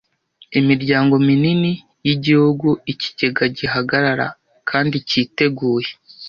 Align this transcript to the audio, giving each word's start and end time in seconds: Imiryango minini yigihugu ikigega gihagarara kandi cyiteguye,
Imiryango 0.59 1.13
minini 1.27 1.71
yigihugu 2.05 2.67
ikigega 2.91 3.43
gihagarara 3.57 4.27
kandi 4.69 4.95
cyiteguye, 5.09 5.89